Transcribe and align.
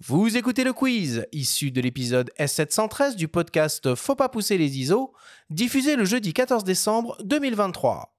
Vous 0.00 0.36
écoutez 0.36 0.62
le 0.62 0.72
quiz, 0.72 1.26
issu 1.32 1.72
de 1.72 1.80
l'épisode 1.80 2.30
S713 2.38 3.16
du 3.16 3.26
podcast 3.26 3.96
Faut 3.96 4.14
pas 4.14 4.28
pousser 4.28 4.56
les 4.56 4.78
ISO, 4.78 5.12
diffusé 5.50 5.96
le 5.96 6.04
jeudi 6.04 6.32
14 6.32 6.62
décembre 6.62 7.16
2023. 7.24 8.14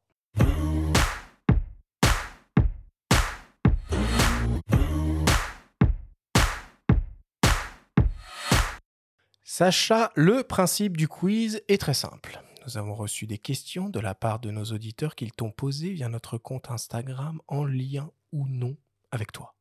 Sacha, 9.46 10.12
le 10.16 10.44
principe 10.44 10.98
du 10.98 11.08
quiz 11.08 11.62
est 11.70 11.78
très 11.78 11.94
simple. 11.94 12.42
Nous 12.66 12.78
avons 12.78 12.94
reçu 12.94 13.26
des 13.26 13.38
questions 13.38 13.88
de 13.88 14.02
la 14.02 14.16
part 14.16 14.42
de 14.42 14.52
nos 14.52 14.66
auditeurs 14.66 15.16
qu'ils 15.16 15.32
t'ont 15.32 15.52
posées 15.52 15.94
via 15.94 16.10
notre 16.10 16.38
compte 16.38 16.72
Instagram 16.72 17.40
en 17.48 17.64
lien 17.64 18.12
ou 18.34 18.50
non 18.50 18.76
avec 19.12 19.32
toi 19.32 19.56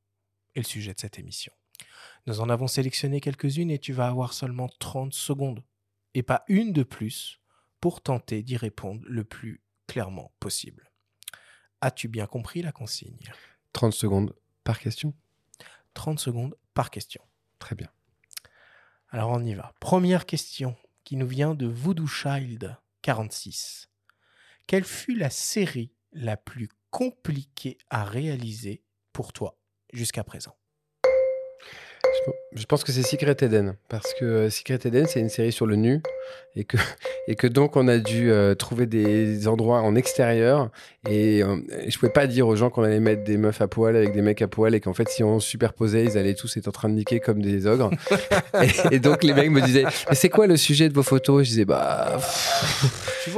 et 0.56 0.60
le 0.60 0.64
sujet 0.64 0.94
de 0.94 0.98
cette 0.98 1.20
émission. 1.20 1.52
Nous 2.26 2.40
en 2.40 2.48
avons 2.48 2.66
sélectionné 2.66 3.20
quelques-unes 3.20 3.70
et 3.70 3.78
tu 3.78 3.92
vas 3.92 4.08
avoir 4.08 4.32
seulement 4.32 4.68
30 4.78 5.14
secondes 5.14 5.62
et 6.14 6.22
pas 6.22 6.44
une 6.48 6.72
de 6.72 6.82
plus 6.82 7.40
pour 7.80 8.00
tenter 8.00 8.42
d'y 8.42 8.56
répondre 8.56 9.02
le 9.06 9.24
plus 9.24 9.62
clairement 9.86 10.32
possible. 10.40 10.90
As-tu 11.80 12.08
bien 12.08 12.26
compris 12.26 12.62
la 12.62 12.72
consigne? 12.72 13.32
30 13.72 13.92
secondes 13.92 14.34
par 14.64 14.78
question? 14.80 15.14
30 15.94 16.18
secondes 16.18 16.56
par 16.74 16.90
question. 16.90 17.22
Très 17.58 17.74
bien. 17.74 17.88
Alors 19.10 19.30
on 19.30 19.44
y 19.44 19.54
va. 19.54 19.74
Première 19.80 20.26
question 20.26 20.76
qui 21.04 21.16
nous 21.16 21.26
vient 21.26 21.54
de 21.54 21.66
Voodoo 21.66 22.06
Child 22.06 22.76
46. 23.02 23.88
Quelle 24.66 24.84
fut 24.84 25.16
la 25.16 25.30
série 25.30 25.94
la 26.12 26.36
plus 26.36 26.68
compliquée 26.90 27.78
à 27.88 28.04
réaliser 28.04 28.82
pour 29.12 29.32
toi 29.32 29.58
jusqu'à 29.92 30.24
présent? 30.24 30.56
Je 32.54 32.64
pense 32.64 32.84
que 32.84 32.92
c'est 32.92 33.02
Secret 33.02 33.36
Eden, 33.40 33.76
parce 33.88 34.14
que 34.14 34.24
euh, 34.24 34.50
Secret 34.50 34.78
Eden, 34.84 35.06
c'est 35.06 35.20
une 35.20 35.28
série 35.28 35.52
sur 35.52 35.66
le 35.66 35.76
nu, 35.76 36.02
et 36.56 36.64
que, 36.64 36.76
et 37.28 37.36
que 37.36 37.46
donc 37.46 37.76
on 37.76 37.88
a 37.88 37.98
dû 37.98 38.30
euh, 38.30 38.54
trouver 38.54 38.86
des 38.86 39.46
endroits 39.48 39.80
en 39.80 39.94
extérieur, 39.94 40.70
et, 41.08 41.42
euh, 41.42 41.56
et 41.80 41.90
je 41.90 41.98
pouvais 41.98 42.12
pas 42.12 42.26
dire 42.26 42.48
aux 42.48 42.56
gens 42.56 42.70
qu'on 42.70 42.82
allait 42.82 43.00
mettre 43.00 43.24
des 43.24 43.36
meufs 43.36 43.60
à 43.60 43.68
poil 43.68 43.96
avec 43.96 44.12
des 44.12 44.22
mecs 44.22 44.42
à 44.42 44.48
poil, 44.48 44.74
et 44.74 44.80
qu'en 44.80 44.94
fait, 44.94 45.08
si 45.08 45.22
on 45.22 45.40
superposait, 45.40 46.04
ils 46.04 46.18
allaient 46.18 46.34
tous 46.34 46.56
être 46.56 46.68
en 46.68 46.72
train 46.72 46.88
de 46.88 46.94
niquer 46.94 47.20
comme 47.20 47.42
des 47.42 47.66
ogres. 47.66 47.90
et, 48.62 48.96
et 48.96 48.98
donc 48.98 49.22
les 49.24 49.34
mecs 49.34 49.50
me 49.50 49.60
disaient, 49.60 49.84
mais 50.08 50.14
c'est 50.14 50.30
quoi 50.30 50.46
le 50.46 50.56
sujet 50.56 50.88
de 50.88 50.94
vos 50.94 51.02
photos? 51.02 51.44
Je 51.44 51.50
disais, 51.50 51.64
bah, 51.64 52.18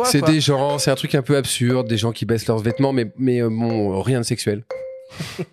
c'est 0.05 0.25
des 0.25 0.41
gens, 0.41 0.79
c'est 0.79 0.91
un 0.91 0.97
truc 0.97 1.15
un 1.15 1.23
peu 1.23 1.37
absurde, 1.37 1.89
des 1.89 1.97
gens 1.97 2.13
qui 2.13 2.25
baissent 2.25 2.47
leurs 2.47 2.59
vêtements, 2.59 2.93
mais, 2.93 3.07
mais 3.17 3.43
euh, 3.43 3.49
bon, 3.51 4.01
rien 4.01 4.21
de 4.21 4.25
sexuel. 4.25 4.65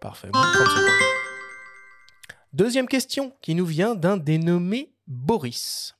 Parfait. 0.00 0.28
bon, 0.32 0.40
30 0.40 0.52
secondes. 0.66 1.31
Deuxième 2.52 2.86
question 2.86 3.32
qui 3.40 3.54
nous 3.54 3.64
vient 3.64 3.94
d'un 3.94 4.18
dénommé 4.18 4.92
Boris. 5.06 5.96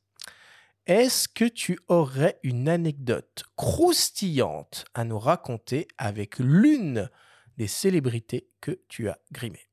Est-ce 0.87 1.27
que 1.27 1.47
tu 1.47 1.79
aurais 1.89 2.39
une 2.43 2.69
anecdote 2.69 3.45
croustillante 3.57 4.85
à 4.93 5.05
nous 5.05 5.19
raconter 5.19 5.89
avec 5.97 6.39
l'une 6.39 7.09
des 7.57 7.69
célébrités 7.69 8.51
que 8.61 8.79
tu 8.91 9.09
as 9.09 9.19
grimées? 9.33 9.72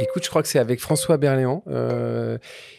Écoute, 0.00 0.24
je 0.24 0.30
crois 0.30 0.42
que 0.42 0.48
c'est 0.48 0.58
avec 0.60 0.80
François 0.80 1.16
Berléand. 1.16 1.62
Euh, 1.68 2.38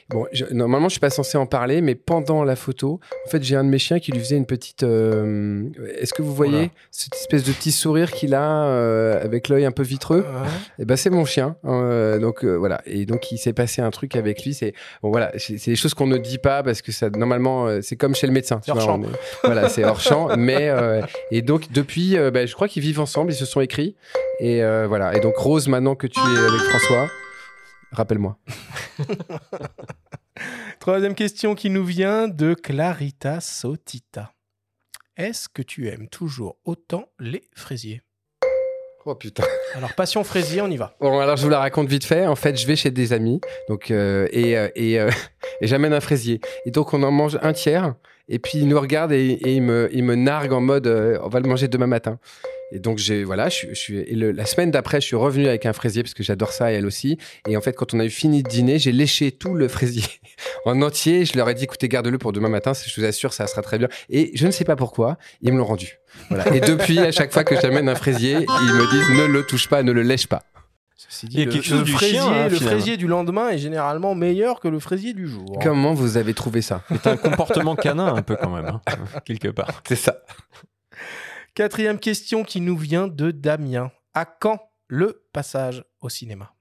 bon, 0.10 0.26
je- 0.32 0.46
normalement, 0.52 0.88
je 0.88 0.94
suis 0.94 1.00
pas 1.02 1.10
censé 1.10 1.38
en 1.38 1.46
parler, 1.46 1.82
mais 1.82 1.94
pendant 1.96 2.44
la 2.46 2.56
photo, 2.56 3.00
en 3.26 3.30
fait, 3.30 3.44
j'ai 3.44 3.56
un 3.58 3.64
de 3.66 3.70
mes 3.70 3.78
chiens 3.78 4.00
qui 4.00 4.12
lui 4.14 4.20
faisait 4.20 4.38
une 4.38 4.46
petite. 4.46 4.84
euh, 4.84 5.64
Est-ce 6.00 6.14
que 6.14 6.22
vous 6.22 6.34
voyez 6.34 6.58
Oula. 6.60 6.70
cette 6.92 7.16
espèce 7.16 7.44
de 7.44 7.52
petit 7.52 7.72
sourire 7.74 8.12
qu'il 8.12 8.34
a 8.34 8.64
euh, 8.68 9.22
avec 9.24 9.50
l'œil 9.50 9.66
un 9.66 9.72
peu 9.72 9.84
vitreux 9.84 10.26
Eh 10.80 10.86
ben, 10.86 10.96
c'est 10.96 11.10
mon 11.10 11.26
chien. 11.26 11.58
Euh, 11.66 12.20
donc 12.20 12.46
euh, 12.46 12.56
voilà. 12.56 12.82
Et 12.86 13.06
donc, 13.06 13.32
il 13.34 13.38
s'est 13.38 13.54
passé 13.54 13.82
un 13.82 13.92
truc 13.92 14.16
avec 14.16 14.44
lui. 14.46 14.54
C'est 14.54 14.74
bon, 15.04 15.10
voilà. 15.12 15.32
C'est 15.38 15.58
des 15.66 15.76
choses 15.76 15.94
qu'on 15.94 16.08
ne 16.08 16.18
dit 16.18 16.38
pas 16.38 16.64
parce 16.64 16.82
que 16.82 16.92
ça, 16.94 17.10
normalement, 17.10 17.68
euh, 17.68 17.80
c'est 17.82 17.98
comme 17.98 18.16
chez 18.16 18.28
le 18.28 18.34
médecin. 18.34 18.62
Tu 18.64 18.72
hors 18.72 18.78
vois, 18.78 18.86
champ. 18.86 19.02
on 19.04 19.46
voilà, 19.48 19.68
c'est 19.68 19.84
hors 19.84 20.00
champ. 20.00 20.30
Mais 20.38 20.70
euh, 20.70 21.02
et 21.32 21.42
donc 21.42 21.72
depuis, 21.72 22.16
ben, 22.34 22.48
je 22.48 22.54
crois 22.54 22.70
qu'ils 22.70 22.84
vivent 22.84 23.02
ensemble. 23.02 23.32
Ils 23.34 23.36
se 23.36 23.46
sont 23.46 23.60
écrits. 23.60 23.96
Et 24.40 24.64
euh, 24.64 24.86
voilà. 24.88 25.18
Et 25.18 25.20
donc 25.20 25.36
Rose, 25.36 25.68
maintenant 25.68 25.96
que 25.96 26.08
tu 26.08 26.18
es 26.18 26.40
avec 26.40 26.62
François, 26.70 27.09
rappelle-moi. 27.92 28.38
Troisième 30.80 31.16
question 31.16 31.56
qui 31.56 31.70
nous 31.70 31.84
vient 31.84 32.28
de 32.28 32.54
Clarita 32.54 33.42
Sotita. 33.42 34.34
Est-ce 35.18 35.50
que 35.50 35.62
tu 35.62 35.90
aimes 35.90 36.08
toujours 36.08 36.58
autant 36.64 37.10
les 37.20 37.44
fraisiers? 37.54 38.02
Oh 39.06 39.16
putain. 39.16 39.44
Alors, 39.76 39.94
passion 39.94 40.24
fraisier, 40.24 40.62
on 40.62 40.68
y 40.68 40.78
va. 40.78 40.96
Bon, 41.00 41.20
alors 41.20 41.38
je 41.38 41.44
vous 41.44 41.50
la 41.50 41.60
raconte 41.60 41.88
vite 41.88 42.04
fait. 42.04 42.26
En 42.26 42.36
fait, 42.36 42.60
je 42.60 42.68
vais 42.68 42.76
chez 42.76 42.92
des 42.92 43.14
amis, 43.14 43.40
donc 43.68 43.92
euh, 43.92 44.28
et 44.32 44.58
euh, 44.58 44.70
et, 44.76 45.00
euh, 45.00 45.10
et 45.62 45.68
j'amène 45.68 45.94
un 45.94 46.00
fraisier. 46.00 46.42
Et 46.66 46.72
donc 46.72 46.94
on 46.94 47.02
en 47.04 47.12
mange 47.12 47.40
un 47.42 47.54
tiers. 47.54 47.96
Et 48.30 48.40
puis 48.40 48.60
ils 48.60 48.68
nous 48.68 48.80
regardent 48.80 49.12
et, 49.12 49.40
ils 49.44 49.62
me 49.62 50.16
narguent 50.16 50.54
en 50.54 50.62
mode 50.62 50.88
euh, 50.88 51.18
on 51.24 51.30
va 51.30 51.40
le 51.40 51.50
manger 51.50 51.68
demain 51.68 51.88
matin. 51.88 52.20
Et 52.72 52.80
donc 52.80 53.00
j'ai 53.00 53.24
voilà, 53.24 53.50
je, 53.50 53.74
je 53.74 53.96
et 53.96 54.14
la 54.14 54.46
semaine 54.46 54.70
d'après, 54.70 55.02
je 55.02 55.08
suis 55.08 55.16
revenu 55.16 55.48
avec 55.48 55.66
un 55.66 55.74
fraisier 55.74 56.04
parce 56.04 56.14
que 56.14 56.22
j'adore 56.22 56.52
ça 56.52 56.72
et 56.72 56.76
elle 56.76 56.86
aussi. 56.86 57.18
Et 57.48 57.58
en 57.58 57.62
fait, 57.62 57.74
quand 57.74 57.96
on 57.96 58.00
a 58.00 58.06
eu 58.06 58.12
fini 58.12 58.44
de 58.44 58.48
dîner, 58.48 58.78
j'ai 58.78 58.92
léché 58.92 59.32
tout 59.32 59.56
le 59.56 59.68
fraisier 59.68 60.04
en 60.66 60.80
entier. 60.84 61.26
Je 61.26 61.36
leur 61.36 61.50
ai 61.50 61.56
dit 61.56 61.64
écoutez, 61.64 61.88
garde-le 61.88 62.18
pour 62.20 62.32
demain 62.32 62.50
matin. 62.50 62.74
Je 62.74 63.02
vous 63.02 63.08
assure, 63.08 63.34
ça 63.34 63.48
sera 63.48 63.64
très 63.64 63.80
bien. 63.80 63.88
Et 64.10 64.32
je 64.36 64.46
ne 64.46 64.52
sais 64.52 64.66
pas 64.66 64.76
pourquoi, 64.76 65.18
ils 65.42 65.52
me 65.52 65.58
l'ont 65.58 65.66
rendu. 65.66 66.00
Et 66.54 66.60
depuis, 66.60 67.00
à 67.00 67.12
chaque 67.12 67.34
fois 67.34 67.44
que 67.44 67.56
j'amène 67.60 67.90
un 67.90 67.96
fraisier, 67.96 68.34
ils 68.34 68.74
me 68.74 68.92
disent 68.92 69.20
ne 69.20 69.26
le 69.26 69.44
touche 69.44 69.68
pas, 69.68 69.82
ne 69.82 69.92
le 69.92 70.04
lèche 70.04 70.28
pas. 70.28 70.44
Ceci 71.02 71.28
Il 71.32 71.40
y 71.40 71.42
a 71.44 71.46
le, 71.46 71.52
quelque 71.52 71.64
chose 71.64 71.80
le 71.80 71.86
du 71.86 71.92
fraisier, 71.94 72.16
chien, 72.16 72.28
hein, 72.28 72.44
le 72.50 72.56
finalement. 72.56 72.70
fraisier 72.72 72.98
du 72.98 73.08
lendemain 73.08 73.50
est 73.52 73.58
généralement 73.58 74.16
meilleur 74.16 74.60
que 74.60 74.68
le 74.68 74.80
fraisier 74.80 75.14
du 75.14 75.28
jour. 75.30 75.58
Comment 75.64 75.94
vous 75.94 76.18
avez 76.18 76.34
trouvé 76.34 76.62
ça? 76.62 76.84
C'est 76.90 77.08
un 77.08 77.16
comportement 77.16 77.78
canin 77.78 78.14
un 78.14 78.22
peu 78.22 78.36
quand 78.36 78.50
même, 78.54 78.66
hein, 78.66 78.82
quelque 79.26 79.48
part. 79.48 79.82
C'est 79.88 79.96
ça. 79.96 80.18
Quatrième 81.56 82.00
question 82.00 82.44
qui 82.44 82.60
nous 82.60 82.78
vient 82.78 83.08
de 83.08 83.32
Damien. 83.32 83.92
À 84.14 84.26
quand 84.26 84.60
le 84.88 85.24
passage 85.32 85.86
au 86.02 86.10
cinéma? 86.10 86.54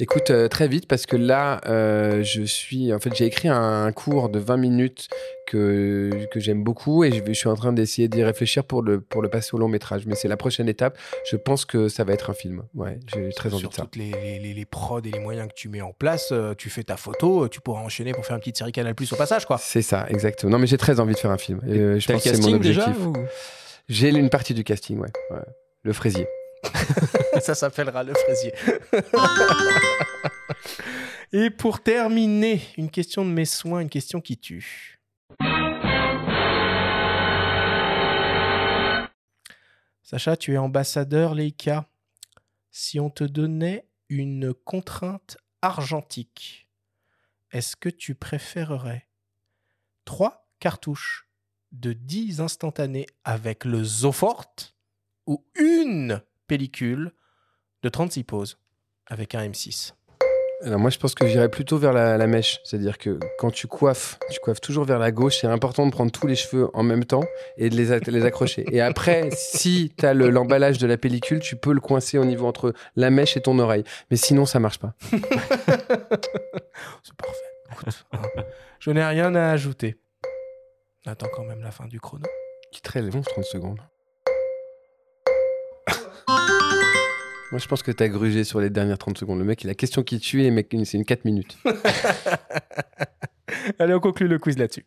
Écoute, 0.00 0.30
euh, 0.30 0.46
très 0.46 0.68
vite, 0.68 0.86
parce 0.86 1.06
que 1.06 1.16
là, 1.16 1.60
euh, 1.66 2.22
je 2.22 2.42
suis. 2.42 2.94
En 2.94 3.00
fait, 3.00 3.12
j'ai 3.16 3.24
écrit 3.24 3.48
un 3.48 3.90
cours 3.90 4.28
de 4.28 4.38
20 4.38 4.56
minutes 4.56 5.08
que, 5.48 6.10
que 6.30 6.38
j'aime 6.38 6.62
beaucoup 6.62 7.02
et 7.02 7.10
je, 7.10 7.32
suis 7.32 7.48
en 7.48 7.56
train 7.56 7.72
d'essayer 7.72 8.06
d'y 8.06 8.22
réfléchir 8.22 8.62
pour 8.62 8.82
le, 8.82 9.00
pour 9.00 9.22
le 9.22 9.28
passer 9.28 9.50
au 9.54 9.58
long 9.58 9.66
métrage. 9.66 10.06
Mais 10.06 10.14
c'est 10.14 10.28
la 10.28 10.36
prochaine 10.36 10.68
étape. 10.68 10.96
Je 11.28 11.36
pense 11.36 11.64
que 11.64 11.88
ça 11.88 12.04
va 12.04 12.12
être 12.12 12.30
un 12.30 12.34
film. 12.34 12.62
Ouais, 12.74 13.00
j'ai 13.12 13.30
très 13.30 13.48
envie 13.52 13.62
Sur 13.62 13.70
de 13.70 13.74
ça. 13.74 13.82
toutes 13.82 13.96
les, 13.96 14.12
les, 14.38 14.54
les- 14.54 14.64
prods 14.64 15.00
et 15.00 15.10
les 15.10 15.18
moyens 15.18 15.48
que 15.48 15.54
tu 15.54 15.68
mets 15.68 15.80
en 15.80 15.92
place, 15.92 16.28
euh, 16.30 16.54
tu 16.54 16.70
fais 16.70 16.84
ta 16.84 16.96
photo, 16.96 17.48
tu 17.48 17.60
pourras 17.60 17.80
enchaîner 17.80 18.12
pour 18.12 18.24
faire 18.24 18.36
une 18.36 18.40
petite 18.40 18.58
série 18.58 18.70
Canal 18.70 18.94
Plus 18.94 19.12
au 19.12 19.16
passage, 19.16 19.46
quoi. 19.46 19.58
C'est 19.58 19.82
ça, 19.82 20.06
exactement. 20.08 20.52
Non, 20.52 20.58
mais 20.58 20.68
j'ai 20.68 20.78
très 20.78 21.00
envie 21.00 21.14
de 21.14 21.18
faire 21.18 21.32
un 21.32 21.38
film. 21.38 21.60
Je 21.66 22.06
pense 22.06 22.22
que 22.22 22.34
c'est 22.34 22.40
mon 22.42 22.54
objectif. 22.54 22.96
J'ai 23.88 24.10
une 24.10 24.30
partie 24.30 24.54
du 24.54 24.62
casting, 24.62 24.98
ouais. 24.98 25.08
ouais. 25.30 25.38
Le 25.82 25.92
fraisier. 25.92 26.26
Ça 27.40 27.54
s'appellera 27.54 28.02
le 28.02 28.14
fraisier. 28.14 28.52
Et 31.32 31.50
pour 31.50 31.82
terminer, 31.82 32.62
une 32.76 32.90
question 32.90 33.24
de 33.24 33.30
mes 33.30 33.44
soins, 33.44 33.80
une 33.80 33.90
question 33.90 34.20
qui 34.20 34.38
tue. 34.38 34.98
Sacha, 40.02 40.36
tu 40.38 40.54
es 40.54 40.58
ambassadeur 40.58 41.34
Leica. 41.34 41.86
Si 42.70 42.98
on 42.98 43.10
te 43.10 43.24
donnait 43.24 43.86
une 44.08 44.54
contrainte 44.54 45.36
argentique, 45.60 46.66
est-ce 47.52 47.76
que 47.76 47.90
tu 47.90 48.14
préférerais 48.14 49.06
trois 50.04 50.48
cartouches 50.60 51.28
de 51.72 51.92
10 51.92 52.40
instantanés 52.40 53.06
avec 53.24 53.66
le 53.66 53.84
Zofort 53.84 54.54
ou 55.26 55.44
une 55.58 56.22
pellicule 56.48 57.12
de 57.84 57.88
36 57.88 58.24
poses 58.24 58.58
avec 59.06 59.34
un 59.36 59.46
M6 59.48 59.92
Alors 60.64 60.80
moi, 60.80 60.90
je 60.90 60.98
pense 60.98 61.14
que 61.14 61.26
j'irais 61.28 61.48
plutôt 61.48 61.78
vers 61.78 61.92
la, 61.92 62.18
la 62.18 62.26
mèche. 62.26 62.58
C'est-à-dire 62.64 62.98
que 62.98 63.18
quand 63.38 63.50
tu 63.52 63.66
coiffes, 63.68 64.18
tu 64.30 64.40
coiffes 64.40 64.60
toujours 64.60 64.84
vers 64.84 64.98
la 64.98 65.12
gauche. 65.12 65.38
C'est 65.40 65.46
important 65.46 65.86
de 65.86 65.92
prendre 65.92 66.10
tous 66.10 66.26
les 66.26 66.34
cheveux 66.34 66.68
en 66.74 66.82
même 66.82 67.04
temps 67.04 67.22
et 67.56 67.70
de 67.70 67.76
les, 67.76 67.92
a- 67.92 67.98
les 68.00 68.24
accrocher. 68.24 68.64
Et 68.72 68.80
après, 68.80 69.30
si 69.32 69.92
tu 69.96 70.04
as 70.04 70.12
l'emballage 70.14 70.78
de 70.78 70.86
la 70.88 70.96
pellicule, 70.98 71.38
tu 71.38 71.54
peux 71.56 71.72
le 71.72 71.80
coincer 71.80 72.18
au 72.18 72.24
niveau 72.24 72.46
entre 72.46 72.72
la 72.96 73.10
mèche 73.10 73.36
et 73.36 73.40
ton 73.40 73.58
oreille. 73.60 73.84
Mais 74.10 74.16
sinon, 74.16 74.44
ça 74.46 74.58
marche 74.58 74.78
pas. 74.80 74.94
C'est 77.02 77.14
parfait. 77.16 77.96
Hein, 78.12 78.42
je 78.80 78.90
n'ai 78.90 79.04
rien 79.04 79.34
à 79.36 79.50
ajouter. 79.50 79.96
On 81.06 81.10
attend 81.12 81.28
quand 81.32 81.44
même 81.44 81.62
la 81.62 81.70
fin 81.70 81.86
du 81.86 82.00
chrono. 82.00 82.26
Qui 82.72 82.78
est 82.78 82.82
très 82.82 83.00
long, 83.02 83.20
30 83.22 83.44
secondes. 83.44 83.78
Moi, 87.50 87.58
je 87.58 87.66
pense 87.66 87.82
que 87.82 87.90
tu 87.90 88.02
as 88.02 88.08
grugé 88.08 88.44
sur 88.44 88.60
les 88.60 88.68
dernières 88.68 88.98
30 88.98 89.16
secondes. 89.16 89.38
Le 89.38 89.44
mec, 89.44 89.64
il 89.64 89.70
a 89.70 89.74
question 89.74 90.02
qui 90.02 90.20
tue 90.20 90.42
c'est 90.84 90.98
une 90.98 91.04
4 91.04 91.24
minutes. 91.24 91.56
Allez, 93.78 93.94
on 93.94 94.00
conclut 94.00 94.28
le 94.28 94.38
quiz 94.38 94.58
là-dessus. 94.58 94.84